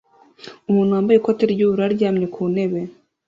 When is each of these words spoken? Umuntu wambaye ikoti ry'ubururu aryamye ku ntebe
Umuntu 0.69 0.91
wambaye 0.95 1.17
ikoti 1.19 1.43
ry'ubururu 1.53 1.83
aryamye 1.87 2.25
ku 2.33 2.41
ntebe 2.53 2.79